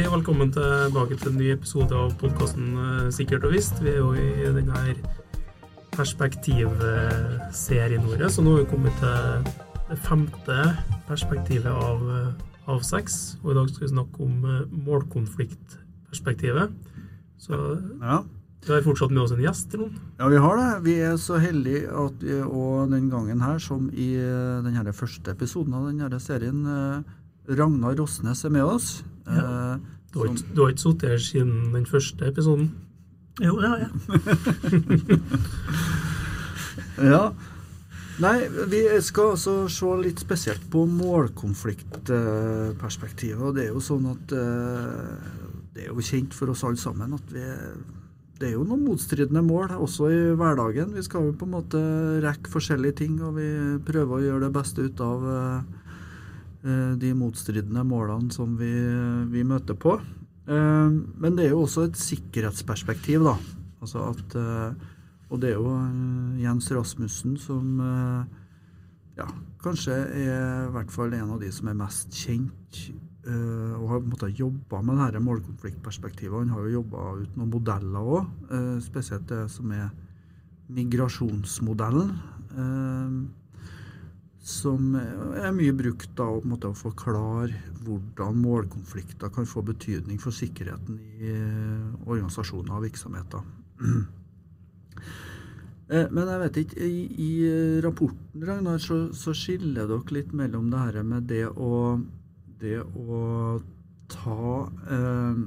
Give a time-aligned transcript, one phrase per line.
[0.00, 2.72] Hei, velkommen tilbake til en ny episode av podkasten
[3.12, 3.76] Sikkert og visst.
[3.84, 4.96] Vi er jo i denne
[5.92, 9.44] perspektivserien vår, så nå har vi kommet til
[9.90, 10.56] det femte
[11.04, 12.00] perspektivet av,
[12.72, 13.36] av seks.
[13.42, 14.40] Og i dag skal vi snakke om
[14.88, 16.72] målkonfliktperspektivet.
[17.36, 17.52] Så
[18.00, 18.24] Ja.
[18.64, 19.92] vi har fortsatt med oss en gjest, Trond.
[20.18, 20.82] ja, vi har det.
[20.82, 25.30] Vi er så heldige at vi òg den gangen her, som i denne den første
[25.30, 27.02] episoden av denne serien, eh,
[27.58, 29.02] Ragnar Rosnes er med oss.
[29.26, 29.32] Ja.
[29.74, 29.78] Eh,
[30.10, 32.70] Du har ikke, du har ikke sittet her siden den første episoden.
[33.40, 33.90] Jo, det har jeg.
[37.00, 37.30] Ja.
[38.20, 43.40] Nei, vi skal altså se litt spesielt på målkonfliktperspektivet.
[43.40, 45.16] Og det er jo sånn at eh,
[45.72, 47.40] det er jo kjent for oss alle sammen at vi
[48.40, 50.94] det er jo noen motstridende mål også i hverdagen.
[50.96, 51.76] Vi skal jo på en måte
[52.24, 53.44] rekke forskjellige ting, og vi
[53.84, 55.60] prøver å gjøre det beste ut av eh,
[56.62, 58.72] de motstridende målene som vi,
[59.32, 59.94] vi møter på.
[60.50, 63.36] Eh, Men det er jo også et sikkerhetsperspektiv, da.
[63.80, 64.72] Altså at eh,
[65.30, 68.24] Og det er jo eh, Jens Rasmussen som eh,
[69.20, 69.28] ja,
[69.62, 72.80] kanskje er i hvert fall en av de som er mest kjent
[73.26, 76.40] eh, og har på jobba med dette målkonfliktperspektivet.
[76.42, 78.30] Han har jo jobba ut noen modeller òg,
[78.82, 79.90] spesielt det som er
[80.70, 82.10] migrasjonsmodellen.
[84.40, 91.00] Eh, som er mye brukt da, å forklare hvordan målkonflikter kan få betydning for sikkerheten
[91.20, 93.44] i eh, organisasjoner og virksomheter.
[95.90, 97.30] Eh, Men jeg vet ikke, i, i
[97.82, 101.98] rapporten Ragnar, så, så skiller dere litt mellom det her med det å,
[102.62, 103.58] det å
[104.12, 105.40] ta eh,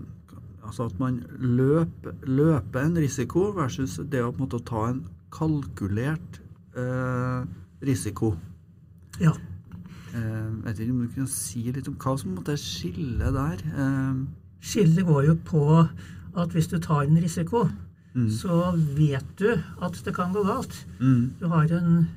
[0.64, 5.02] Altså at man løper, løper en risiko versus det å på en måte ta en
[5.34, 6.40] kalkulert
[6.80, 7.42] eh,
[7.84, 8.34] risiko.
[9.22, 9.32] Ja.
[10.14, 13.58] Eh, vet ikke om du kan si litt om hva som måtte skillet der?
[13.74, 14.24] Eh,
[14.64, 15.64] Skillet går jo på
[16.38, 17.70] at hvis du tar en risiko,
[18.16, 18.30] Mm.
[18.30, 20.86] så vet du at det kan gå galt.
[21.00, 22.08] mm, Du har en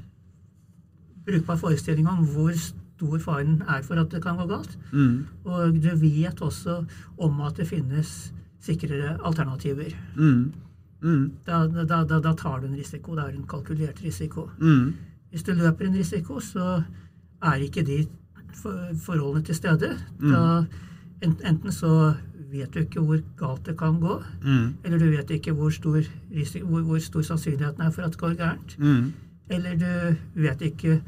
[1.27, 4.77] brukbar forestilling om hvor stor faren er for at det kan gå galt.
[4.93, 6.85] mm, Og du vet også
[7.19, 9.91] om at det finnes sikrere alternativer.
[10.17, 10.53] mm,
[11.03, 13.15] mm, Da, da, da, da tar du en risiko.
[13.17, 14.51] Det er en kalkulert risiko.
[14.59, 14.95] mm,
[15.37, 16.79] Hvis du løper en risiko, så
[17.45, 17.99] er ikke de
[19.05, 19.91] forholdene til stede.
[20.23, 20.65] Da,
[21.27, 22.15] enten så
[22.49, 25.99] vet du ikke hvor galt det kan gå, mm, eller du vet ikke hvor stor,
[26.33, 28.79] risiko, hvor, hvor stor sannsynligheten er for at det går gærent.
[28.79, 29.13] mm,
[29.51, 31.03] Eller du vet ikke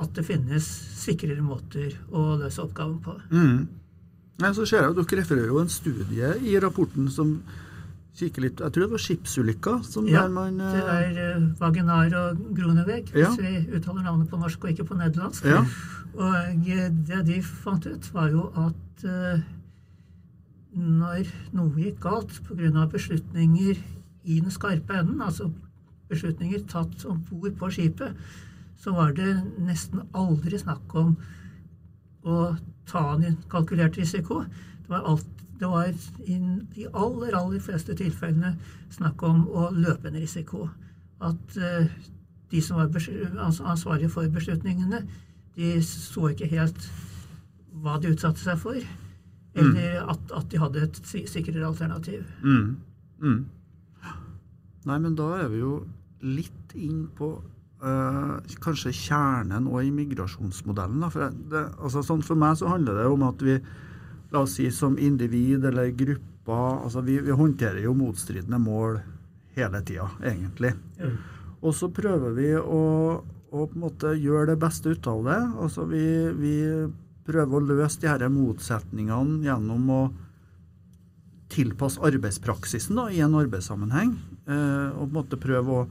[0.00, 0.64] at det finnes
[0.96, 3.18] sikrere måter å løse oppgaven på.
[3.30, 3.66] mm.
[4.40, 7.36] Nei, så ser jeg at Dere refererer jo en studie i rapporten som
[8.14, 12.14] kikker litt Jeg tror det var skipsulykka som Ja, man Det eh, er uh, Vaginar
[12.20, 13.30] og Gruneweg, Ja.
[13.30, 15.44] hvis vi uttaler navnet på norsk og ikke på nederlandsk.
[15.44, 15.64] Ja.
[16.14, 19.42] Og eh, det de fant ut, var jo at uh,
[20.74, 22.86] når noe gikk galt pga.
[22.90, 23.78] beslutninger
[24.24, 25.50] i den skarpe enden, altså
[26.08, 28.14] beslutninger tatt om bord på skipet,
[28.78, 31.16] så var det nesten aldri snakk om
[32.24, 34.44] å ta en kalkulert risiko.
[34.84, 35.86] Det var, alt, det var
[36.26, 36.38] i
[36.74, 38.54] de aller, aller fleste tilfellene
[38.94, 40.68] snakk om å løpe en risiko.
[41.22, 41.86] At eh,
[42.50, 42.90] de som var
[43.70, 45.04] ansvarlige for beslutningene,
[45.56, 46.88] de så ikke helt
[47.84, 48.78] hva de utsatte seg for.
[49.54, 52.24] Eller at, at de hadde et si- sikrere alternativ.
[52.42, 52.76] mm,
[53.22, 53.42] mm.
[54.84, 55.76] Nei, men da er vi jo
[56.20, 57.28] litt inn på
[57.84, 58.34] eh,
[58.64, 61.00] kanskje kjernen og i migrasjonsmodellen.
[61.00, 61.08] Da.
[61.14, 63.54] For, det, altså, sånn for meg så handler det om at vi,
[64.34, 68.98] la oss si som individ eller grupper altså vi, vi håndterer jo motstridende mål
[69.54, 70.74] hele tida, egentlig.
[71.64, 72.82] Og så prøver vi å,
[73.22, 75.38] å på en måte gjøre det beste ut av det.
[75.64, 76.04] Altså vi,
[76.36, 76.56] vi
[77.24, 80.02] prøver å løse de her motsetningene gjennom å
[81.54, 84.16] tilpasse arbeidspraksisen da, i en arbeidssammenheng.
[84.44, 85.86] Eh, og på en måte prøve å,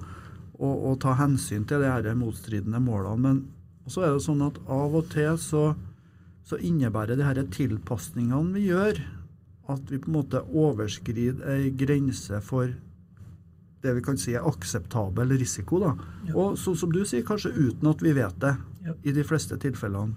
[0.60, 3.22] å, å ta hensyn til de her motstridende målene.
[3.24, 5.72] Men så er det sånn at av og til så,
[6.44, 9.00] så innebærer de disse tilpasningene vi gjør,
[9.70, 12.74] at vi på en måte overskrider ei grense for
[13.84, 15.80] det vi kan si er akseptabel risiko.
[15.84, 15.94] Da.
[16.28, 16.36] Ja.
[16.40, 18.94] Og sånn som du sier, kanskje uten at vi vet det, Ja.
[19.04, 20.16] i de fleste tilfellene.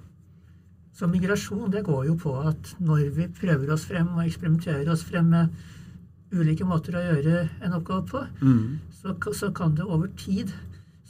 [0.93, 5.03] Så migrasjon det går jo på at når vi prøver oss frem og eksperimenterer oss
[5.05, 5.51] frem med
[6.33, 8.79] ulike måter å gjøre en oppgave på, Mm.
[8.91, 10.53] så, så kan det over tid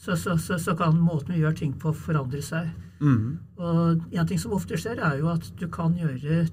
[0.07, 2.69] så, så, så, så kan måten vi gjør ting på, forandre seg.
[3.01, 3.39] Mm.
[3.59, 6.45] Og en ting som ofte skjer, er jo at du kan gjøre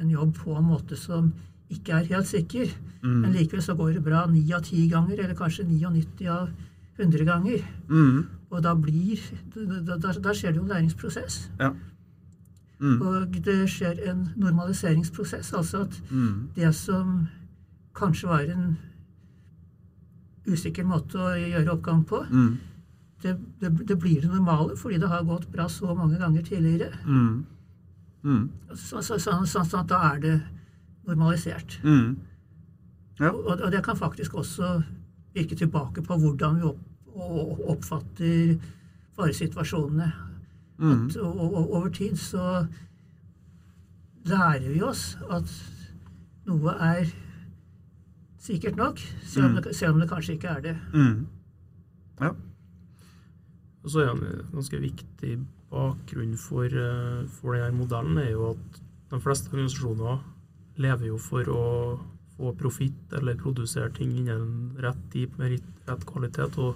[0.00, 1.34] en jobb på en måte som
[1.72, 2.72] ikke er helt sikker.
[3.02, 3.18] Mm.
[3.18, 6.48] Men likevel så går det bra ni av ti ganger, eller kanskje 99 av
[6.96, 7.66] 100 ganger.
[7.90, 8.24] Mm.
[8.50, 9.20] Og da blir
[9.54, 11.50] Da, da, da skjer det jo en læringsprosess.
[11.60, 11.74] Ja.
[12.84, 15.52] Og det skjer en normaliseringsprosess.
[15.56, 16.00] Altså at
[16.56, 17.26] det som
[17.96, 18.76] kanskje var en
[20.44, 22.24] usikker måte å gjøre oppgaven på.
[23.24, 26.92] Det, det, det blir det normale fordi det har gått bra så mange ganger tidligere.
[27.06, 27.46] Mm.
[28.24, 28.50] Mm.
[28.74, 30.34] Så, så, så, så, så at da er det
[31.08, 31.80] normalisert.
[31.84, 32.16] Mm.
[33.20, 33.30] Ja.
[33.30, 34.82] Og, og det kan faktisk også
[35.34, 36.80] virke tilbake på hvordan vi opp,
[37.68, 38.56] oppfatter
[39.16, 40.12] faresituasjonene.
[40.78, 41.06] Mm.
[41.06, 42.66] At, og, og, over tid så
[44.24, 45.52] lærer vi oss at
[46.46, 47.04] noe er
[48.40, 50.76] sikkert nok, selv om, det, selv om det kanskje ikke er det.
[50.94, 51.26] Mm.
[52.20, 52.30] Ja.
[53.84, 55.36] Og så er en ganske viktig
[55.70, 60.22] bakgrunn for, eh, for denne modellen er jo at de fleste organisasjoner
[60.80, 61.64] lever jo for å
[62.34, 66.58] få profitt eller produsere ting innen rett tid med rett- kvalitet.
[66.58, 66.74] Og,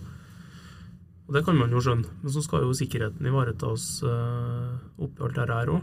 [1.27, 2.07] og det kan man jo skjønne.
[2.23, 5.81] Men så skal jo sikkerheten ivaretas uh, oppi alt dette òg.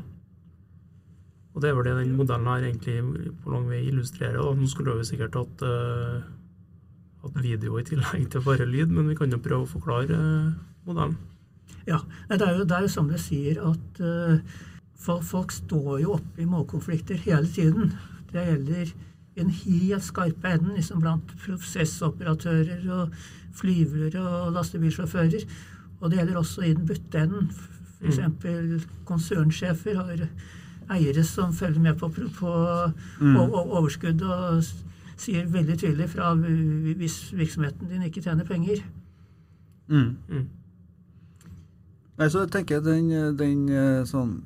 [1.56, 4.40] Og det er vel det den modellen her egentlig på lang vei illustrerer.
[4.40, 4.56] Da.
[4.56, 6.24] Nå skulle vi sikkert hatt, uh,
[7.42, 10.50] video i tillegg til bare lyd, men vi kan jo prøve å forklare eh,
[10.86, 11.18] modellen.
[11.88, 12.00] Ja,
[12.30, 14.40] det er jo, det er jo som du sier at uh,
[14.98, 17.94] folk, folk står jo oppe i målkonflikter hele tiden.
[18.32, 18.90] Det gjelder
[19.36, 23.14] i den helt skarpe enden liksom blant prosessoperatører og
[23.56, 25.46] flyvere og lastebilsjåfører.
[26.02, 27.50] Og det gjelder også i den butte enden.
[28.02, 28.88] F.eks.
[29.08, 30.26] konsernsjefer har
[30.96, 32.52] eiere som følger med på, på
[33.20, 33.38] Mm.
[33.38, 34.64] overskudd og
[35.18, 38.84] sier veldig tydelig fra hvis virksomheten din ikke tjener penger.
[39.88, 40.18] Mm.
[42.16, 44.38] Nei, så jeg tenker den, den eh, sånn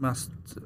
[0.00, 0.56] mest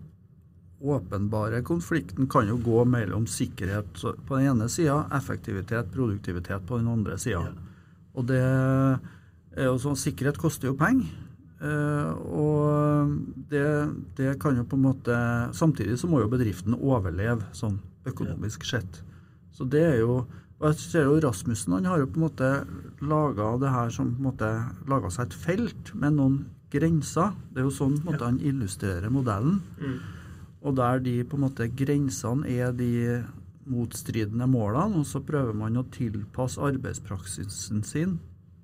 [0.80, 6.90] åpenbare konflikten kan jo gå mellom sikkerhet på den ene sida, effektivitet, produktivitet på den
[6.92, 7.48] andre sida.
[7.48, 7.96] Ja.
[8.16, 11.08] Og det er jo sånn Sikkerhet koster jo penger.
[11.60, 13.16] eh, og
[13.50, 13.66] det,
[14.16, 15.16] det kan jo på en måte
[15.56, 19.02] Samtidig så må jo bedriften overleve sånn økonomisk sett.
[19.52, 22.50] Så det er jo og jeg ser jo Rasmussen han har jo på en måte
[23.04, 24.50] laga det her som på en måte
[24.88, 26.38] laga seg et felt med noen
[26.72, 27.34] grenser.
[27.52, 29.58] Det er jo sånn på en måte han illustrerer modellen.
[29.76, 29.98] Mm.
[30.66, 33.20] Og der de på en måte grensene er de
[33.66, 38.16] motstridende målene, og så prøver man å tilpasse arbeidspraksisen sin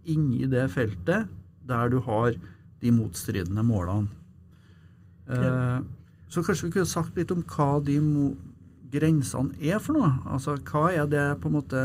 [0.08, 1.30] inni det feltet
[1.68, 2.34] der du har
[2.82, 4.08] de motstridende målene.
[5.30, 5.82] Eh,
[6.32, 7.98] så kanskje vi kunne sagt litt om hva de
[8.92, 10.10] grensene er for noe?
[10.34, 11.82] Altså hva er det på en måte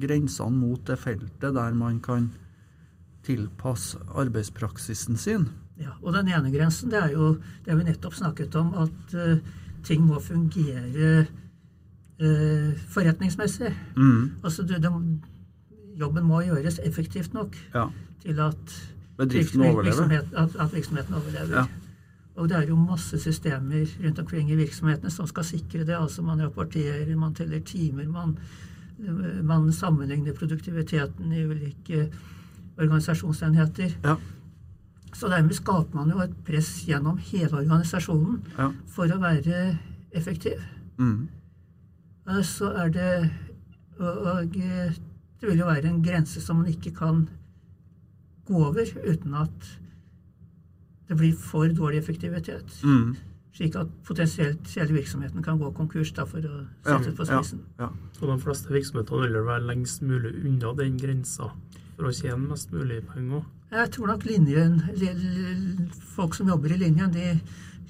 [0.00, 2.30] grensene mot det feltet der man kan
[3.26, 5.48] tilpasse arbeidspraksisen sin?
[5.80, 7.34] Ja, og den ene grensen, det er jo
[7.66, 9.36] det vi nettopp snakket om, at uh,
[9.84, 11.26] ting må fungere
[12.22, 13.74] uh, forretningsmessig.
[13.96, 14.92] Mm, Altså, du, de,
[16.00, 17.86] jobben må gjøres effektivt nok ja.
[18.24, 18.76] til at,
[19.18, 20.24] Bedriften virksomhet- overlever.
[20.36, 21.56] at, at virksomheten overlever.
[21.60, 21.66] Ja.
[22.36, 25.96] Og det er jo masse systemer rundt omkring i virksomhetene som skal sikre det.
[25.96, 28.36] Altså man rapporterer, man teller timer, man,
[29.42, 32.10] man sammenligner produktiviteten i ulike
[32.78, 33.94] organisasjonsenheter.
[34.04, 34.16] Ja.
[35.16, 38.70] Så dermed skaper man jo et press gjennom hele organisasjonen Ja.
[38.86, 39.78] for å være
[40.12, 40.60] effektiv.
[40.98, 41.28] Mm,
[42.28, 43.30] Eh, Så er det
[43.98, 44.92] Og, og eh,
[45.40, 47.28] det vil jo være en grense som man ikke kan
[48.46, 49.78] gå over uten at
[51.08, 52.82] det blir for dårlig effektivitet.
[52.82, 53.16] mm,
[53.56, 57.38] Slik at potensielt hele virksomheten kan gå konkurs, da, for å sette ja, på ja,
[57.42, 57.60] spissen.
[57.78, 57.88] ja.
[58.20, 61.48] Og de fleste virksomhetene vil være lengst mulig unna den grensa
[61.96, 63.44] for å tjene mest mulig penger.
[63.72, 67.40] Jeg tror nok linjen, li- li- folk som jobber i linjen, de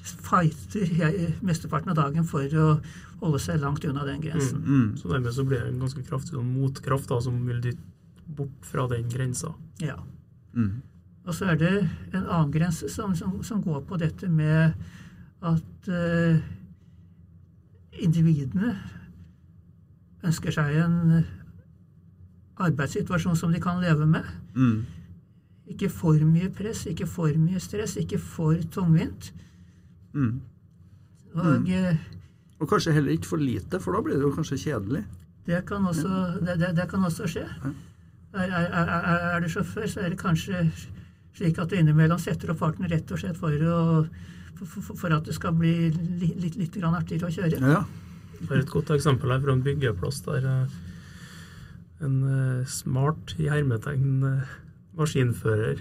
[0.06, 2.80] fighter mesteparten av dagen for å
[3.20, 4.62] holde seg langt unna den grensen.
[4.62, 7.82] Mm, Så dermed så blir det en ganske kraftig sånn motkraft da, som vil dytte
[8.36, 9.54] bort fra den grensa.
[9.80, 9.96] Ja.
[10.54, 10.82] mm,
[11.26, 11.72] Og så er det
[12.14, 14.76] en annen grense som, som, som går på dette med
[15.42, 16.38] at eh,
[17.98, 18.76] individene
[20.26, 21.24] ønsker seg en
[22.62, 24.24] arbeidssituasjon som de kan leve med.
[24.54, 24.84] mm,
[25.74, 29.32] Ikke for mye press, ikke for mye stress, ikke for tungvint.
[30.12, 30.40] mm.
[31.34, 31.96] Og mm.
[32.58, 35.04] Og kanskje heller ikke for lite, for da blir det jo kanskje kjedelig.
[35.46, 36.08] det, kan også,
[36.40, 37.44] det, det, det kan også skje.
[38.32, 40.62] Er, er, er, er du sjåfør, så er det kanskje
[41.36, 43.78] slik at du innimellom setter opp farten rett og slett for, å,
[44.56, 47.60] for, for, for at det skal bli litt, litt, litt grann artigere å kjøre.
[47.60, 47.84] Ja.
[48.40, 50.76] Jeg har et godt eksempel her fra en byggeplass der eh,
[52.04, 54.56] en eh, smart, i hermetegn, eh,
[54.96, 55.80] maskinfører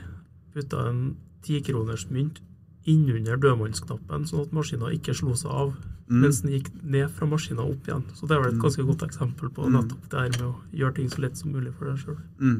[0.55, 1.01] putta en
[1.43, 2.39] tikronersmynt
[2.87, 6.19] innunder dødmannsknappen, sånn at maskina ikke slo seg av Mm.
[6.21, 8.03] mens den gikk ned fra maskina opp igjen.
[8.13, 9.73] Så det er vel et ganske godt eksempel på Mm.
[9.73, 12.19] nettopp det her med å gjøre ting så lett som mulig for deg sjøl.
[12.39, 12.59] Mm,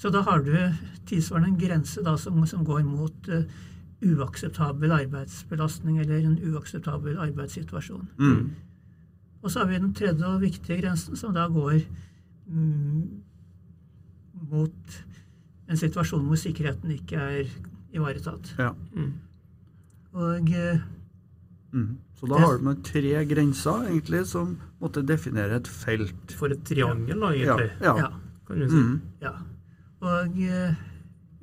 [0.00, 0.54] Så da har du
[1.08, 3.42] tilsvarende en grense da, som, som går mot uh,
[4.00, 8.06] uakseptabel arbeidsbelastning eller en uakseptabel arbeidssituasjon.
[8.18, 8.46] Mm.
[9.42, 11.82] Og så har vi den tredje og viktige grensen, som da går
[12.46, 13.02] mm,
[14.50, 14.96] mot
[15.70, 17.52] en situasjon hvor sikkerheten ikke er
[17.92, 18.54] ivaretatt.
[18.58, 18.72] Ja.
[18.96, 19.12] Mm.
[20.12, 20.88] Og uh,
[21.72, 21.98] Mm.
[22.18, 26.32] Så da har har man tre grenser egentlig som måtte definere et felt.
[26.34, 27.38] For et triangel, da, Ja.
[27.38, 27.96] egentlig, ja.
[27.96, 28.08] ja.
[28.46, 28.76] kan du si.
[28.76, 29.00] Mm.
[29.22, 29.32] Ja.
[30.00, 30.74] Og eh,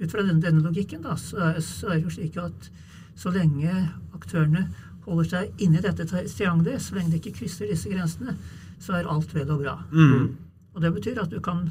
[0.01, 2.69] ut fra denne, denne logikken da, så er, så er det jo slik at
[3.17, 3.71] så lenge
[4.17, 4.67] aktørene
[5.07, 8.35] holder seg inni dette tri- triangelet, så lenge de ikke krysser disse grensene,
[8.79, 9.75] så er alt vel og bra.
[9.91, 10.35] Mm.
[10.75, 11.69] Og det betyr at du kan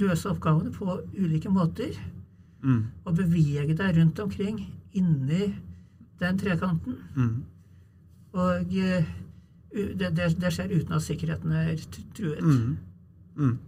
[0.00, 1.94] løse oppgavene på ulike måter
[2.64, 2.84] Mm.
[3.04, 4.56] og bevege deg rundt omkring
[4.96, 5.50] inni
[6.20, 6.94] den trekanten.
[7.14, 7.42] Mm.
[8.32, 9.10] Og uh,
[9.74, 11.74] det, det, det skjer uten at sikkerheten er
[12.16, 12.40] truet.
[13.36, 13.58] Mm.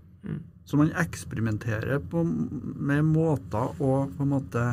[0.66, 4.64] Så man eksperimenterer på, med måter å på en måte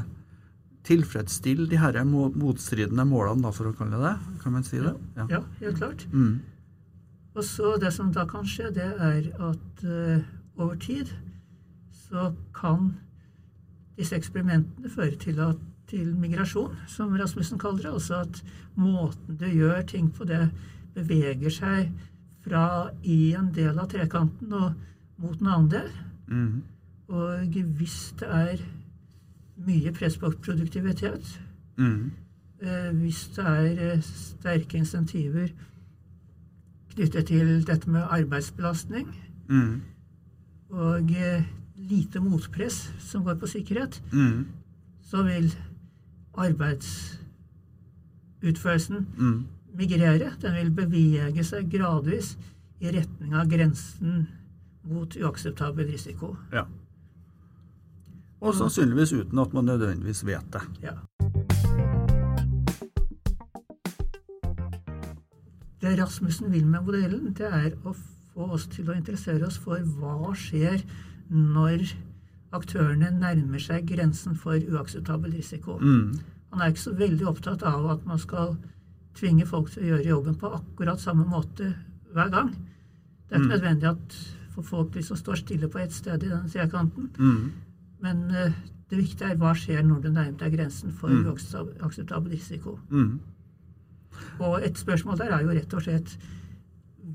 [0.87, 4.13] tilfredsstille de her motstridende målene, da, for å kalle det.
[4.41, 4.95] Kan man si det?
[5.15, 5.27] Ja.
[5.37, 6.07] Ja, helt klart.
[6.11, 6.41] Mm.
[7.33, 10.25] Og så det som da kan skje, det er at uh,
[10.57, 11.13] over tid
[12.09, 12.91] så kan
[13.97, 17.93] disse eksperimentene føre til, at, til migrasjon, som Rasmussen kaller det.
[17.93, 18.41] Altså at
[18.77, 20.47] måten du gjør ting på, det
[20.97, 21.93] beveger seg
[22.43, 24.73] fra i en del av trekanten og
[25.17, 25.89] mot en annen del.
[26.27, 26.63] Mm.
[27.07, 28.57] Og hvis det er
[29.65, 31.39] mye press på produktivitet,
[31.77, 32.11] Mm.
[32.61, 35.47] eh, hvis det er eh, sterke insentiver
[36.93, 39.07] knyttet til dette med arbeidsbelastning
[39.49, 39.81] Mm.
[40.69, 41.43] og eh,
[41.77, 44.03] lite motpress som går på sikkerhet,
[45.01, 45.55] så vil
[46.37, 49.07] arbeidsutførelsen
[49.73, 50.31] migrere.
[50.41, 52.37] Den vil bevege seg gradvis
[52.79, 54.27] i retning av grensen
[54.83, 56.35] mot uakseptabel risiko.
[56.53, 56.65] Ja.
[58.43, 60.61] Og sannsynligvis uten at man nødvendigvis vet det.
[60.83, 60.97] Ja.
[65.81, 67.93] Det Rasmussen vil med modellen, det er å
[68.33, 70.83] få oss til å interessere oss for hva skjer
[71.29, 71.83] når
[72.55, 75.75] aktørene nærmer seg grensen for uakseptabel risiko.
[75.81, 76.13] Mm.
[76.53, 78.55] Han er ikke så veldig opptatt av at man skal
[79.17, 81.73] tvinge folk til å gjøre jobben på akkurat samme måte
[82.13, 82.53] hver gang.
[83.27, 83.55] Det er ikke Mm.
[83.55, 84.17] nødvendig at
[84.53, 87.09] for folk liksom står stille på ett sted i den trekanten.
[87.19, 87.51] Mm.
[88.03, 88.53] Men uh,
[88.89, 91.25] det viktige er hva skjer når du nærmer deg grensen for Mm.
[91.81, 92.77] uakseptabel risiko.
[92.89, 93.19] Mm.
[94.39, 96.17] Og et spørsmål der er jo rett og slett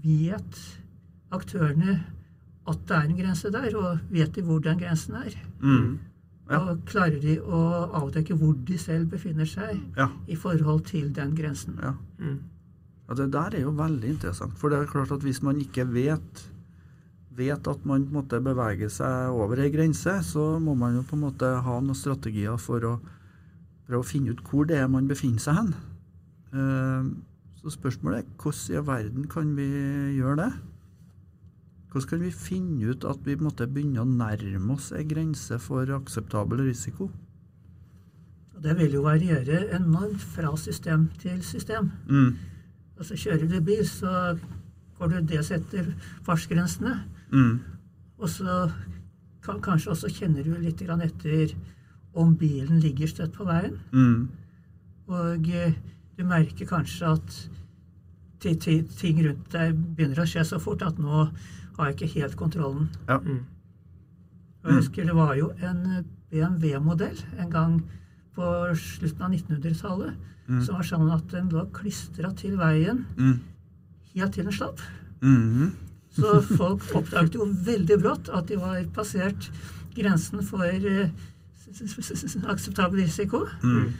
[0.02, 0.58] Vet
[1.34, 1.94] aktørene
[2.68, 5.32] at det er en grense der, og vet de hvor den grensen er?
[5.62, 5.98] Mm.
[6.50, 6.58] Ja.
[6.60, 7.60] Og klarer de å
[7.96, 10.08] avdekke hvor de selv befinner seg Ja.
[10.28, 11.78] i forhold til den grensen?
[11.82, 11.94] ja.
[12.18, 12.38] Mm.
[13.08, 14.58] Ja, Det der er jo veldig interessant.
[14.58, 16.50] For det er klart at hvis man ikke vet,
[17.38, 21.06] vet at man måtte bevege måte beveger seg over ei grense, så må man jo
[21.06, 22.98] på en måte ha noen strategier for å
[23.88, 25.74] for å finne ut hvor det er man befinner seg hen.
[26.52, 27.08] Eh,
[27.58, 29.64] Så spørsmålet er hvordan i verden kan vi
[30.14, 30.52] gjøre det?
[31.90, 35.88] Hvordan kan vi finne ut at vi måtte begynne å nærme oss ei grense for
[35.96, 37.08] akseptabel risiko?
[38.62, 41.90] Det vil jo variere enormt fra system til system.
[42.06, 42.36] Mm.
[42.98, 44.38] Altså Kjører du bil, så
[44.98, 46.94] går du det setter fartsgrensene.
[47.32, 47.60] Mm.
[48.18, 48.70] Og så
[49.44, 51.54] kan, kanskje også kjenner du litt grann etter
[52.14, 53.76] om bilen ligger støtt på veien.
[53.92, 54.28] Mm.
[55.08, 55.74] Og eh,
[56.18, 57.36] du merker kanskje at
[58.40, 61.28] ti- ti- ting rundt deg begynner å skje så fort at nå
[61.78, 62.88] har jeg ikke helt kontrollen.
[63.08, 63.18] Ja.
[63.18, 63.44] Mm.
[64.64, 67.76] Og jeg husker det var jo en BMW-modell en gang
[68.34, 70.16] på slutten av 1900-tallet
[70.48, 70.62] Mm.
[70.64, 73.40] som var sånn at den lå klistra til veien Mm.
[74.14, 74.80] helt til den slapp.
[75.20, 75.72] Mm.
[76.16, 79.50] Så folk oppdaget jo veldig brått at de var passert
[79.94, 81.10] grensen for eh,
[82.48, 83.44] akseptabel risiko.
[83.62, 83.92] Mm.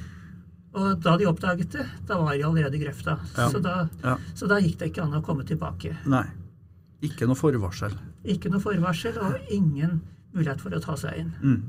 [0.79, 3.19] Og da de oppdaget det, da var de allerede i grøfta.
[3.37, 3.49] Ja.
[3.51, 4.17] Så, da, Ja.
[4.35, 5.97] så da gikk det ikke an å komme tilbake.
[6.07, 6.25] Nei.
[7.03, 7.95] Ikke noe forvarsel.
[8.25, 10.01] Ikke noe forvarsel og ingen
[10.35, 11.33] mulighet for å ta seg inn.
[11.43, 11.63] Mm.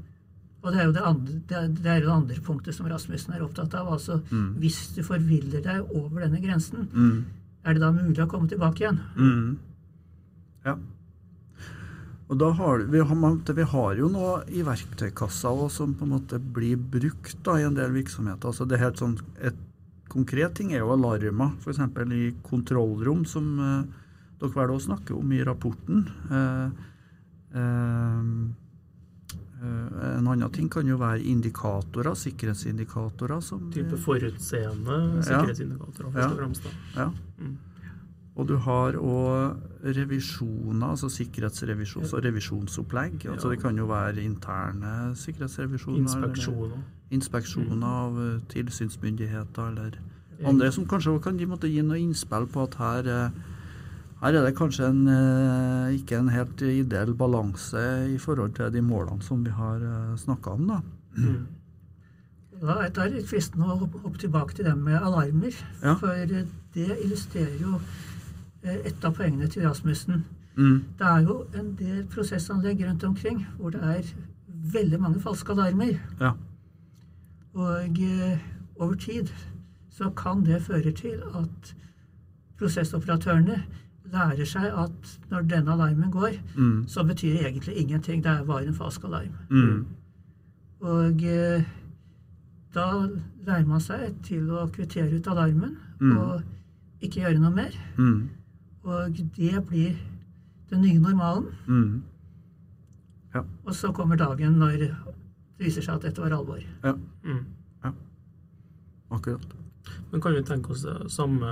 [0.63, 2.85] Og det er jo det andre, det er, det er jo det andre punktet som
[2.91, 3.87] Rasmussen er opptatt av.
[3.93, 4.55] Altså, Mm.
[4.59, 7.25] hvis du forviller deg over denne grensen, Mm.
[7.65, 8.99] er det da mulig å komme tilbake igjen?
[9.15, 9.57] Mm.
[10.65, 10.75] Ja.
[12.29, 16.11] Og da har vi, har, vi har jo noe i verktøykassa også, som på en
[16.13, 18.51] måte blir brukt da, i en del virksomheter.
[18.51, 19.57] Altså det er helt sånn, Et
[20.09, 21.79] konkret ting er jo alarmer, f.eks.
[22.13, 23.83] i kontrollrom, som eh,
[24.41, 26.03] dere vel også snakker om i rapporten.
[26.29, 26.69] Eh,
[27.57, 28.29] eh,
[29.61, 33.41] eh, en annen ting kan jo være indikatorer, sikkerhetsindikatorer.
[33.41, 36.29] som Type forutseende sikkerhetsindikatorer, først Ja.
[36.29, 36.63] og fremst.
[36.63, 37.01] da.
[37.01, 37.09] Ja.
[37.39, 37.57] Mm.
[38.39, 43.25] Og du har òg revisjoner, altså sikkerhetsrevisjons- og revisjonsopplegg.
[43.27, 46.15] Altså Det kan jo være interne sikkerhetsrevisjoner.
[46.15, 46.79] eller Inspeksjoner.
[47.11, 49.99] Inspeksjoner av eh, tilsynsmyndigheter eller
[50.45, 53.29] andre som kanskje kan måtte gi noe innspill på at her, eh,
[54.21, 58.81] her er det kanskje en, eh, ikke en helt ideell balanse i forhold til de
[58.81, 59.79] målene som vi har
[60.15, 60.67] snakka om.
[60.67, 60.81] da.
[61.17, 61.47] Mm.
[62.61, 65.53] Da er det litt fristende å hoppe tilbake til det med alarmer.
[65.83, 65.95] Ja.
[65.95, 66.13] For
[66.73, 67.79] det illustrerer jo
[68.63, 70.25] et av poengene til Rasmussen.
[70.57, 70.83] Mm.
[70.99, 74.03] Det er jo en del prosessanlegg rundt omkring hvor det er
[74.73, 75.93] veldig mange falske alarmer.
[76.19, 76.31] Ja.
[77.53, 78.39] Og eh,
[78.79, 79.27] over tid
[79.89, 81.75] så kan det føre til at
[82.59, 83.61] prosessoperatørene
[84.11, 86.87] lærer seg at når denne alarmen går, Mm.
[86.87, 88.23] så betyr det egentlig ingenting.
[88.23, 89.33] Det er bare en falsk alarm.
[89.49, 89.85] Mm.
[90.81, 91.63] Og eh,
[92.73, 92.85] da
[93.45, 96.17] lærer man seg til å kvittere ut alarmen Mm.
[96.17, 96.41] og
[97.01, 97.71] ikke gjøre noe mer.
[97.97, 98.29] Mm.
[98.83, 99.95] Og det blir
[100.69, 101.47] den nye normalen.
[101.67, 102.03] Mm.
[103.65, 104.91] Og så kommer dagen når det
[105.59, 106.61] viser seg at dette var alvor.
[106.83, 106.93] Ja,
[107.23, 107.45] Mm.
[109.11, 109.53] akkurat.
[110.11, 111.49] Men kan vi tenke oss det samme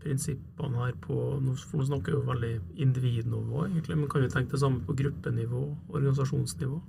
[0.00, 1.14] prinsippene her på
[1.56, 4.94] For nå snakker vi jo veldig individnivå, egentlig, men kan vi tenke det samme på
[4.96, 6.80] gruppenivå, organisasjonsnivå?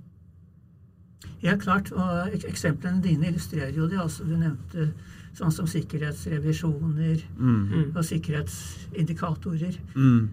[1.42, 1.92] Helt klart.
[1.92, 3.98] Og eksemplene dine illustrerer jo det.
[3.98, 4.92] altså Du nevnte
[5.38, 7.68] sånn som sikkerhetsrevisjoner Mm.
[7.68, 7.96] Mm.
[7.96, 9.78] og sikkerhetsindikatorer.
[9.94, 10.28] Mm.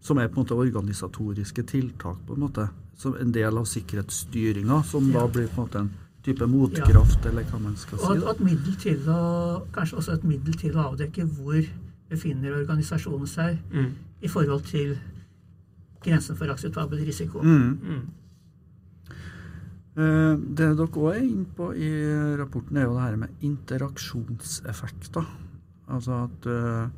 [0.00, 2.68] Som er på en måte organisatoriske tiltak, på en måte.
[2.96, 5.90] Som en del av sikkerhetsstyringa, som da blir på en måte en
[6.22, 8.04] type motkraft, eller hva man skal si.
[8.04, 11.62] Og et, et middel til å, kanskje også et middel til å avdekke hvor
[12.10, 13.92] befinner organisasjonen seg Mm.
[14.22, 14.98] i forhold til
[16.04, 17.40] grensen for akseptabel risiko.
[17.42, 18.08] Mm.
[20.00, 21.90] Eh, Det dere òg er inne på i
[22.40, 25.26] rapporten, er jo det her med interaksjonseffekter.
[25.90, 26.88] Altså at eh,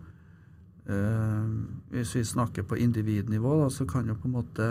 [1.94, 4.68] Hvis vi snakker på individnivå, da, så kan jo på en måte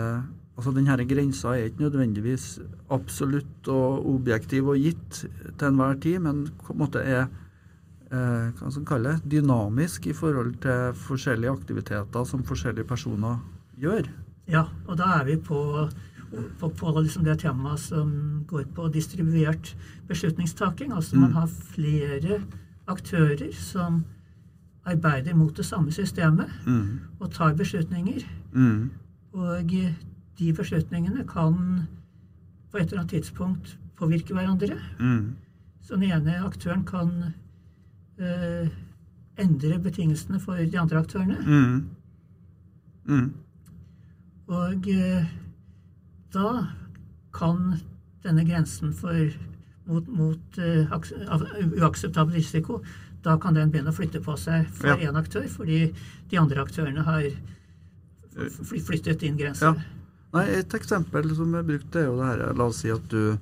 [0.52, 2.60] Altså Denne grensa er ikke nødvendigvis
[2.92, 7.22] absolutt og objektiv og gitt til enhver tid, men på en måte er
[8.12, 13.40] eh, hva skal kalle det, dynamisk i forhold til forskjellige aktiviteter som forskjellige personer
[13.80, 14.10] gjør.
[14.52, 15.88] Ja, og da er vi på,
[16.60, 19.74] på, på liksom det temaet som går på distribuert
[20.08, 20.92] beslutningstaking.
[20.92, 21.34] Altså man Mm.
[21.36, 22.42] har flere
[22.88, 24.04] aktører som
[24.86, 27.00] arbeider mot det samme systemet Mm.
[27.20, 28.22] og tar beslutninger.
[28.52, 28.90] Mm.
[29.32, 29.70] Og
[30.38, 31.86] de beslutningene kan
[32.70, 34.78] på et eller annet tidspunkt påvirke hverandre.
[35.00, 35.34] Mm.
[35.82, 37.10] Så den ene aktøren kan
[38.18, 38.68] eh,
[39.38, 41.36] endre betingelsene for de andre aktørene.
[41.46, 41.88] Mm.
[43.06, 43.32] Mm.
[44.48, 45.26] Og eh,
[46.32, 46.66] da
[47.32, 47.80] kan
[48.22, 49.32] denne grensen for
[49.88, 50.92] mot, mot uh,
[51.82, 52.80] uakseptabel risiko,
[53.22, 55.10] da kan den begynne å flytte på seg for Ja.
[55.10, 55.92] én aktør, fordi
[56.30, 57.26] de andre aktørene har
[58.86, 59.74] flyttet inn grenser.
[59.74, 59.98] Ja.
[60.32, 63.36] Nei, Et eksempel som er brukt, er jo det her La oss si at du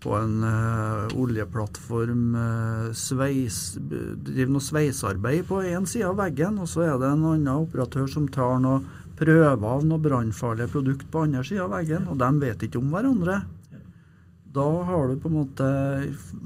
[0.00, 6.70] på en uh, oljeplattform uh, sveis, driver noe sveisearbeid på én side av veggen, og
[6.72, 8.80] så er det en annen operatør som tar noe
[9.20, 12.92] prøver av noe brannfarlig produkt på andre sida av veggen, og de vet ikke om
[12.94, 13.42] hverandre.
[14.50, 15.66] Da har du på en måte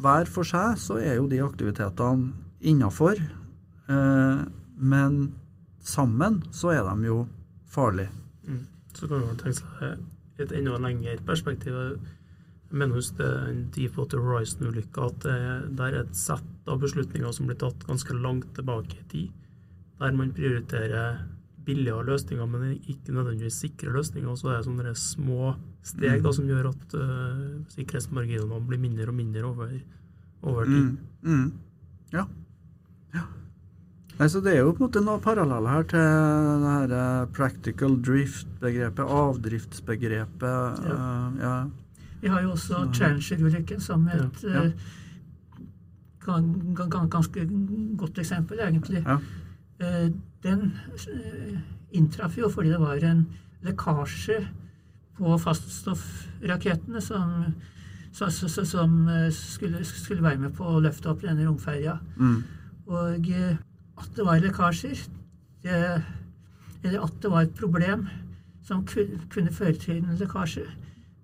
[0.04, 2.34] Hver for seg så er jo de aktivitetene
[2.64, 4.42] innafor, eh,
[4.76, 5.22] men
[5.84, 7.22] sammen så er de jo
[7.70, 8.10] farlige.
[8.48, 8.66] Mm.
[8.96, 11.76] Så kan man tenke seg et enda lengre perspektiv.
[11.76, 15.26] Jeg mener hos Deepwater Horizon-ulykka, at
[15.78, 19.30] det er et sett av beslutninger som blir tatt ganske langt tilbake i tid,
[20.00, 21.20] der man prioriterer
[21.66, 24.28] billigere løsninger, men ikke nødvendigvis sikre løsninger.
[24.30, 29.08] Og så er det sånne små steg da, som gjør at uh, sikkerhetsmarginene blir mindre
[29.12, 29.72] og mindre over,
[30.42, 30.96] over tid.
[31.22, 31.52] Mm, mm.
[32.14, 32.24] Ja.
[33.14, 33.24] ja.
[34.18, 36.04] Nei, så Det er jo på en måte noen paralleller her til
[36.62, 40.84] det her eh, practical drift-begrepet, avdriftsbegrepet.
[40.86, 40.98] Ja.
[40.98, 41.54] Uh, ja.
[42.22, 44.70] Vi har jo også Så- Challenger-ulykken som et Ja,
[46.24, 47.42] gan- ganske
[47.96, 49.02] godt eksempel, egentlig.
[49.80, 50.10] Eh,
[50.44, 50.72] Den
[51.08, 51.58] eh,
[51.96, 53.22] inntraff jo fordi det var en
[53.64, 54.42] lekkasje
[55.16, 57.54] på faststoffrakettene som,
[58.12, 61.96] som eh, skulle, skulle være med på å løfte opp denne romferja.
[62.16, 62.42] Mm,
[62.86, 63.30] Og
[63.96, 65.00] at det var lekkasjer,
[65.64, 66.02] det,
[66.84, 68.08] eller at det var et problem
[68.64, 70.66] som kunne føre til en lekkasje,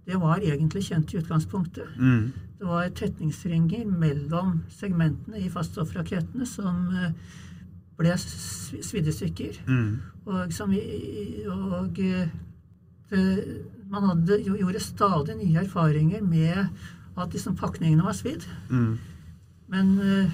[0.07, 1.93] det var egentlig kjent i utgangspunktet.
[1.99, 6.89] mm, Det var tetningsringer mellom segmentene i faststoffrakettene som
[8.01, 9.61] ble sv- svidd i stykker.
[9.67, 9.91] mm,
[10.27, 12.29] Og, som og eh,
[13.11, 13.25] det,
[13.91, 16.69] man hadde, gjorde stadig nye erfaringer med
[17.19, 18.47] at liksom pakningene var svidd.
[18.71, 18.99] mm,
[19.69, 20.31] Men eh,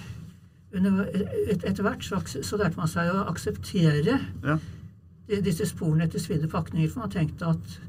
[0.77, 1.09] under-
[1.51, 4.59] et, etter hvert så, så lærte man seg å akseptere Ja.
[5.29, 7.81] de- disse sporene etter svidde pakninger, for man tenkte at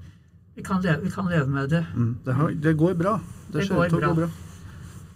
[0.55, 1.85] vi kan leve, vi kan leve med det.
[1.95, 2.17] Mm.
[2.25, 3.19] Det, har, det går bra.
[3.51, 4.13] Det, Det går bra.
[4.13, 4.29] bra.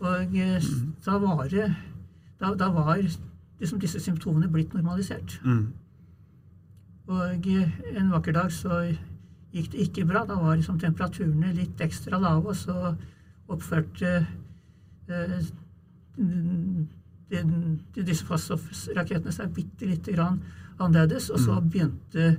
[0.01, 0.93] Og eh, Mm.
[1.05, 1.75] da var det
[2.39, 2.97] Da, da var
[3.61, 5.37] liksom disse symptomene blitt normalisert.
[5.45, 5.67] Mm.
[7.11, 8.83] Og en vakker dag så
[9.51, 10.23] gikk det ikke bra.
[10.27, 12.95] Da var liksom temperaturene litt ekstra lave, og så
[13.51, 14.13] oppførte
[15.11, 15.35] eh,
[16.17, 17.41] de,
[17.95, 20.41] de, disse faststoffrakettene seg bitte lite grann
[20.79, 21.29] annerledes.
[21.33, 22.33] Og så begynte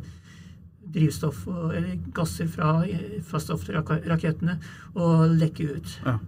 [0.93, 2.75] drivstoff og, eller gasser fra
[3.29, 4.59] faststoffrakettene
[4.99, 6.19] å lekke ut Ja.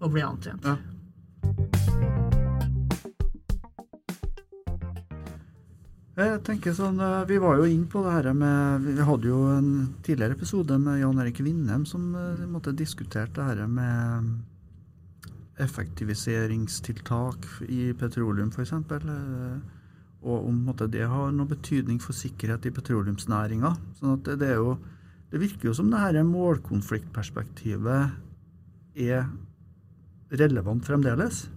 [0.00, 0.64] og bli antent.
[0.66, 1.81] Ja.
[6.12, 9.48] Jeg tenker sånn, eh, Vi var jo inn på det her med Vi hadde jo
[9.48, 14.42] en tidligere episode med Jan Erik Vindheim som eh, måtte diskuterte det her med
[15.62, 18.72] effektiviseringstiltak i petroleum, f.eks.
[20.22, 23.76] Og om måtte, det har noen betydning for sikkerhet i petroleumsnæringa.
[24.00, 24.78] Sånn at det, jo
[25.30, 28.10] Det virker jo som det her målkonfliktperspektivet
[29.00, 29.28] er
[30.28, 31.48] relevant fremdeles.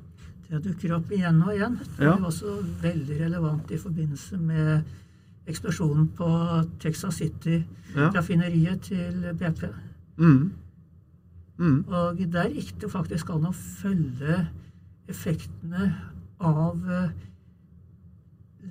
[0.50, 1.80] Det dukker opp igjen og igjen.
[1.98, 4.84] Det er også veldig relevant i forbindelse med
[5.50, 6.28] eksplosjonen på
[6.82, 9.64] Texas City-raffineriet til BP.
[10.18, 10.52] Mm.
[11.58, 11.80] Mm.
[11.88, 14.42] Og der gikk det faktisk an å følge
[15.10, 15.92] effektene
[16.42, 17.10] av eh,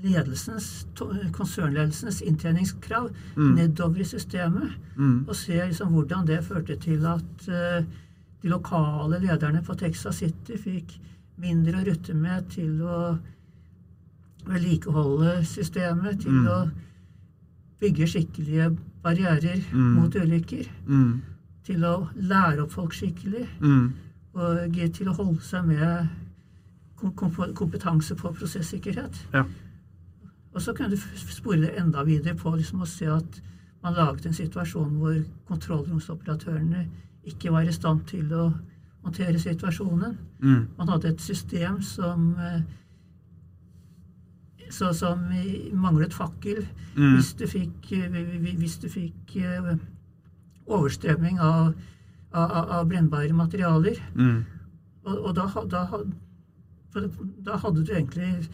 [0.04, 0.86] ledelsens,
[1.32, 3.54] konsernledelsens inntjeningskrav Mm.
[3.54, 4.70] nedover i systemet.
[4.96, 5.24] Mm.
[5.28, 7.84] Og se liksom hvordan det førte til at uh,
[8.42, 11.00] de lokale lederne på Texas City fikk
[11.38, 13.18] mindre å rutte med til å
[14.46, 16.46] vedlikeholde systemet, til Mm.
[16.46, 16.70] å
[17.80, 19.94] bygge skikkelige barrierer Mm.
[19.94, 21.20] mot ulykker, Mm.
[21.64, 23.92] til å lære opp folk skikkelig, Mm.
[24.34, 26.08] og til å holde seg med
[26.96, 29.26] kom- kom- kompetanse på prosessikkerhet.
[29.32, 29.44] Ja.
[30.54, 33.40] Og så kunne du spore det enda videre på liksom å se at
[33.82, 36.86] man laget en situasjon hvor kontrollromsoperatørene
[37.26, 38.54] ikke var i stand til å
[39.04, 40.16] håndtere situasjonen.
[40.42, 40.66] Mm.
[40.78, 42.62] Man hadde et system som eh,
[44.70, 45.20] så, som
[45.72, 46.64] manglet fakkel
[46.96, 47.14] Mm.
[47.16, 49.76] hvis du fikk, eh, vi- vi- hvis du fikk eh,
[50.66, 51.74] overstrømming av,
[52.32, 53.96] av, av- av brennbare materialer.
[54.14, 54.44] Mm.
[55.04, 55.86] Og, og da, da,
[57.44, 58.48] da hadde du egentlig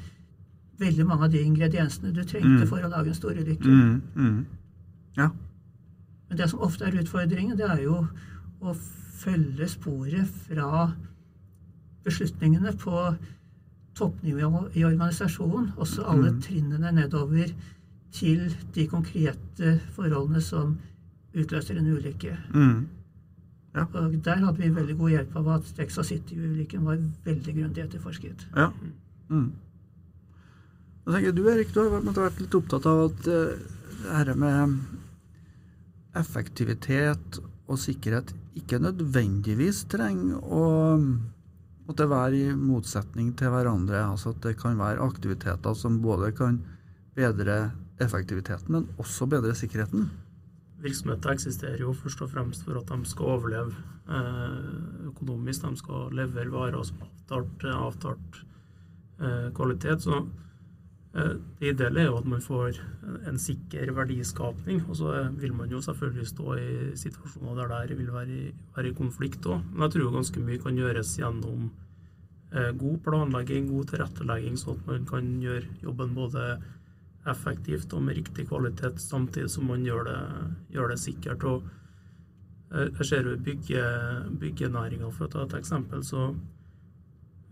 [0.80, 2.66] veldig mange av de ingrediensene du trengte Mm.
[2.68, 3.68] for å lage en storulykke.
[3.68, 4.02] Mm.
[4.16, 4.46] Mm.
[5.16, 5.28] Ja.
[6.28, 8.06] Men det som ofte er utfordringen, det er jo
[8.60, 8.74] å
[9.20, 10.92] følge sporet fra
[12.04, 13.16] beslutningene på
[13.98, 16.40] toppnivå i organisasjonen, også alle Mm.
[16.42, 17.52] trinnene nedover
[18.12, 20.78] til de konkrete forholdene som
[21.34, 22.36] utløser en ulykke.
[22.54, 22.88] Mm.
[23.74, 28.46] Og der hadde vi veldig god hjelp av at Texas City-ulykken var veldig grundig etterforsket.
[28.56, 28.70] Ja.
[29.28, 29.52] Mm.
[31.06, 33.54] Jeg tenker, du Erik, du har vært, litt opptatt av at eh,
[34.00, 34.78] det her med
[36.18, 40.64] effektivitet og sikkerhet ikke nødvendigvis trenger å
[41.90, 44.02] måtte være i motsetning til hverandre.
[44.12, 46.60] Altså at det kan være aktiviteter som både kan
[47.18, 50.08] bedre effektiviteten, men også bedre sikkerheten.
[50.80, 53.74] Virksomheter eksisterer jo først og fremst for at de skal overleve
[54.08, 55.66] eh, økonomisk.
[55.66, 58.38] De skal levere varer som avtalt, avtalt
[59.20, 60.06] eh, kvalitet.
[60.06, 60.22] Så
[61.10, 62.76] det ideelle er jo at man får
[63.26, 64.82] en sikker verdiskapning.
[64.88, 66.68] Og så eh, vil man jo selvfølgelig stå i
[66.98, 69.64] situasjoner der det vil være i, være i konflikt òg.
[69.72, 71.70] Men jeg tror ganske mye kan gjøres gjennom
[72.54, 76.46] eh, god planlegging, god tilrettelegging, sånn at man kan gjøre jobben både
[77.28, 80.20] effektivt og med riktig kvalitet, samtidig som man gjør det,
[80.76, 81.44] gjør det sikkert.
[81.44, 81.66] Og
[82.70, 83.84] eh, jeg ser jo i bygge,
[84.46, 86.59] byggenæringa, for å ta et eksempel, så eh,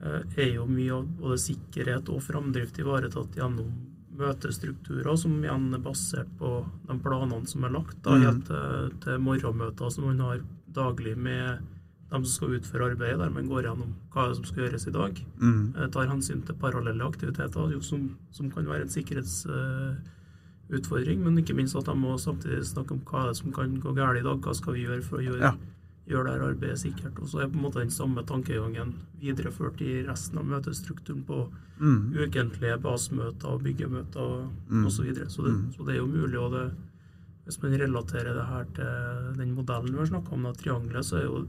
[0.00, 3.66] er jo mye av både sikkerhet og framdrift ivaretatt gjennom
[4.18, 9.18] møtestrukturer, som igjen er basert på de planene som er lagt, da, helt til, til
[9.22, 10.38] morgenmøter som man har
[10.74, 11.58] daglig med
[12.10, 15.12] dem som skal utføre arbeidet, der man går gjennom hva som skal gjøres i dag
[15.38, 15.74] Mm.
[15.76, 21.54] eh, tar hensyn til parallelle aktiviteter, jo, som, som kan være en sikkerhetsutfordring, men ikke
[21.56, 24.54] minst at de må samtidig snakke om hva som kan gå galt i dag, hva
[24.56, 25.52] skal vi gjøre for å gjøre, Ja.
[26.08, 27.18] Gjøre dette arbeidet sikkert.
[27.22, 31.48] Og så er på en måte den samme tankegangen videreført i resten av møtestrukturen på
[31.78, 32.10] Mm.
[32.26, 34.86] ukentlige basemøter byggemøter Mm.
[34.86, 34.90] osv.
[34.96, 35.28] Så, videre.
[35.30, 35.72] så, det, Mm.
[35.76, 36.72] så det er jo mulig, og det,
[37.44, 41.16] hvis man relaterer det her til den modellen vi har snakka om, da, triangelet, så
[41.18, 41.46] er jo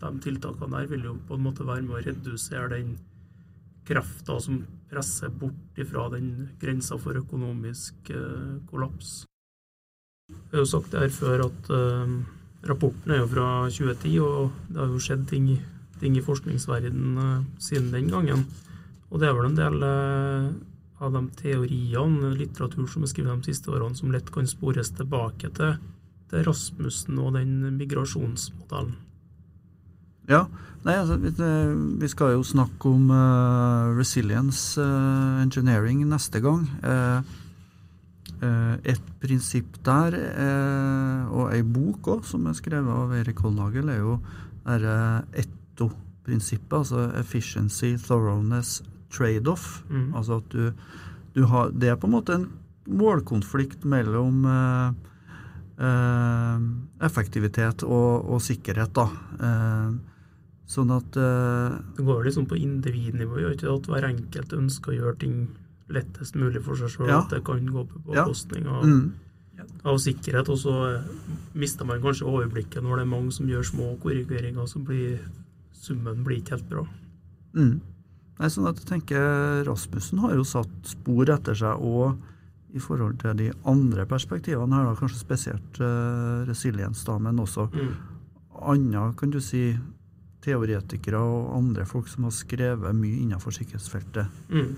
[0.00, 2.98] de tiltakene der vil jo på en måte være med å redusere den
[3.84, 9.24] krefta som presser bort ifra den grensa for økonomisk eh, kollaps.
[10.30, 14.50] Jeg har jo sagt det her før at eh, rapporten er jo fra 2010, og
[14.68, 15.46] det har jo skjedd ting,
[16.00, 18.46] ting i forskningsverdenen eh, siden den gangen.
[19.10, 20.48] Og det er vel en del eh,
[21.00, 25.52] av de teoriene, litteratur som er skrevet de siste årene, som lett kan spores tilbake
[25.56, 25.78] til,
[26.30, 28.98] til Rasmussen og den migrasjonsmodellen.
[30.30, 30.44] Ja.
[30.80, 31.28] Nei, altså, vi,
[32.00, 36.62] vi skal jo snakke om uh, resilience uh, engineering neste gang.
[36.80, 37.20] Uh,
[38.40, 40.14] et prinsipp der,
[41.28, 44.14] og ei bok òg, som er skrevet av Erik Holdnagel, er jo
[44.66, 46.78] etto-prinsippet.
[46.78, 48.80] Altså efficiency, thoroughness,
[49.12, 49.82] trade-off.
[49.90, 50.14] Mm.
[50.16, 50.72] Altså at du,
[51.34, 52.48] du, har Det er på en måte en
[52.90, 54.46] målkonflikt mellom
[57.00, 59.06] effektivitet og, og, sikkerhet, da.
[60.70, 65.20] Sånn at Det går liksom på individnivå, gjør ikke at hver enkelt ønsker å gjøre
[65.24, 65.38] ting
[65.94, 67.20] lettest mulig for seg sjøl, ja.
[67.22, 69.68] at det kan gå på bekostning av, mm.
[69.82, 70.50] av, sikkerhet.
[70.52, 70.74] Og så
[71.58, 75.20] mister man kanskje overblikket når det er mange som gjør små korrigeringer, så blir
[75.80, 76.84] summen blir ikke helt bra.
[77.56, 77.78] Mm.
[78.40, 82.20] Nei, sånn at jeg tenker Rasmussen har jo satt spor etter seg og
[82.70, 87.66] i forhold til de andre perspektivene her, da, kanskje spesielt uh, resiliens, da, men også
[87.72, 87.88] mm.
[88.70, 89.64] andre, kan du si,
[90.40, 94.30] teoretikere og andre folk som har skrevet mye innenfor sikkerhetsfeltet.
[94.48, 94.70] Mm.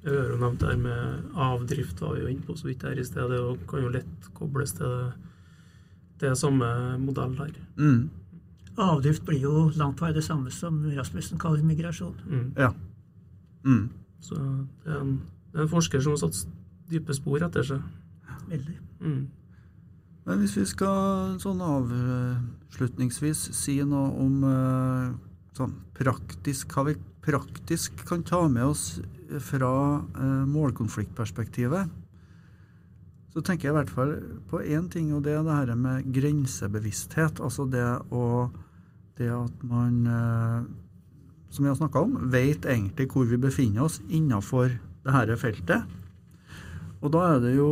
[0.00, 2.86] Jeg har jo nevnt det her med avdrift, var vi jo inne på så vidt
[2.88, 5.10] her i stedet, og kan jo lett kobles til
[6.20, 6.68] det, samme
[7.00, 7.52] modell der.
[7.76, 8.08] Mm.
[8.80, 12.16] Avdrift blir jo langt på vei det samme som Rasmussen kaller migrasjon.
[12.24, 12.46] Mm.
[12.56, 12.70] Ja.
[13.64, 13.90] Mm.
[14.24, 15.12] Så det er, en,
[15.52, 16.46] det er, en, forsker som har satt
[16.88, 17.84] dype spor etter seg.
[18.48, 18.76] Veldig.
[19.04, 19.22] Mm.
[20.24, 25.06] Men hvis vi skal sånn avslutningsvis si noe om eh,
[25.56, 28.84] sånn praktisk Hva vi praktisk kan ta med oss
[29.38, 31.90] fra eh, målkonfliktperspektivet,
[33.30, 34.12] så tenker jeg i hvert fall
[34.50, 37.38] på én ting, og det er det her med grensebevissthet.
[37.38, 38.50] Altså det, å,
[39.20, 40.64] det at man, eh,
[41.54, 45.98] som vi har snakka om, vet egentlig hvor vi befinner oss innenfor det dette feltet.
[47.00, 47.70] Og da er det jo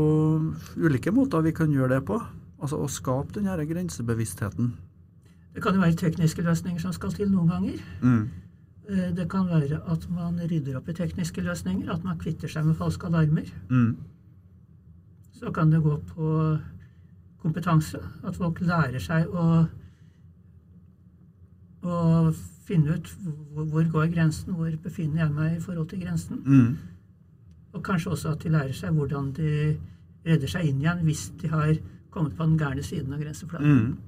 [0.79, 2.21] ulike måter vi kan gjøre det på.
[2.62, 4.73] Altså å skape den her grensebevisstheten.
[5.55, 7.83] Det kan jo være tekniske løsninger som skal til noen ganger.
[8.03, 8.48] Mm.
[8.88, 12.64] Eh, det kan være at man rydder opp i tekniske løsninger, at man kvitter seg
[12.64, 13.51] med falske alarmer.
[13.68, 13.96] Mm.
[15.37, 16.59] Så kan det gå på
[17.42, 18.01] kompetanse.
[18.24, 19.66] At folk lærer seg å,
[21.85, 21.98] å
[22.66, 23.11] finne ut
[23.53, 26.40] hvor, hvor går grensen, hvor befinner jeg meg i forhold til grensen.
[26.46, 26.79] Mm.
[27.77, 29.53] Og kanskje også at de lærer seg hvordan de
[30.27, 31.74] redder seg inn igjen hvis de har
[32.11, 33.85] kommet på den gærne siden av grenseflaten.
[33.85, 33.98] Mm.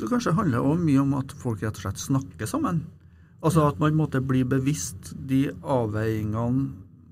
[0.00, 2.80] Så kanskje handler det også mye om at folk rett og slett snakker sammen.
[3.40, 6.68] Altså at man måtte bli bevisst de avveiningene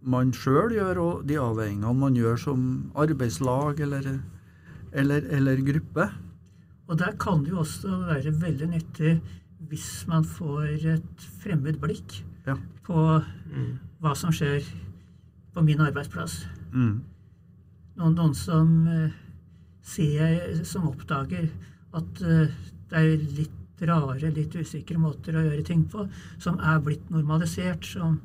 [0.09, 2.63] man sjøl gjør, og de avveiningene man gjør som
[2.97, 4.09] arbeidslag eller,
[4.93, 6.09] eller, eller gruppe.
[6.89, 9.19] Og der kan det jo også være veldig nyttig
[9.69, 12.55] hvis man får et fremmed blikk ja.
[12.87, 13.73] på mm.
[14.01, 14.65] hva som skjer
[15.53, 16.45] på min arbeidsplass.
[16.73, 17.01] Mm.
[17.99, 19.11] Noen, noen, som uh,
[19.83, 21.49] ser, som oppdager
[21.99, 22.47] at uh,
[22.89, 26.07] det er litt rare, litt usikre måter å gjøre ting på,
[26.43, 28.21] som er blitt normalisert, som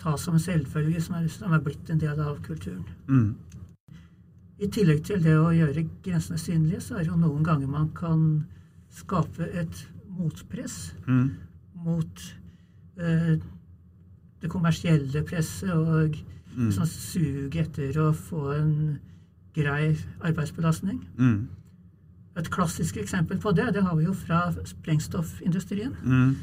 [0.00, 2.84] tas som en selvfølge, som er, som er blitt en del av kulturen.
[3.08, 3.34] Mm.
[4.56, 7.90] I tillegg til det å gjøre grensene synlige, så er det jo noen ganger man
[7.96, 8.22] kan
[8.96, 9.82] skape et
[10.16, 11.26] motpress mm.
[11.84, 12.24] mot
[12.96, 13.34] eh,
[14.40, 16.16] det kommersielle presset og
[16.56, 16.70] Mm.
[16.72, 18.72] sånn suget etter å få en
[19.56, 19.92] grei
[20.24, 21.02] arbeidsbelastning.
[21.20, 21.48] Mm.
[22.36, 25.94] Et klassisk eksempel på det det har vi jo fra sprengstoffindustrien.
[26.04, 26.34] Mm.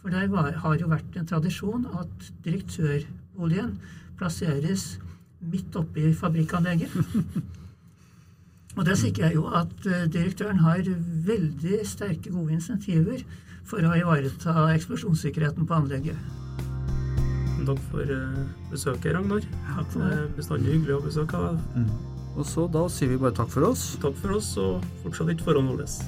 [0.00, 3.74] For der var, har jo vært en tradisjon at direktørboligen
[4.20, 4.98] plasseres
[5.40, 6.92] midt oppe i fabrikkanlegget.
[8.78, 10.84] Og det sikrer jeg jo at uh, direktøren har
[11.26, 13.24] veldig sterke, gode insentiver
[13.66, 16.28] for å ivareta eksplosjonssikkerheten på anlegget.
[17.66, 18.38] Takk for uh,
[18.70, 19.44] besøket, Ragnar.
[19.74, 20.22] Takk for Det det.
[20.22, 22.08] er bestandig hyggelig å besøke deg.
[22.36, 23.96] Og så da sier vi bare takk for oss.
[24.02, 26.00] Takk for oss, og fortsatt ikke forhånd holdes.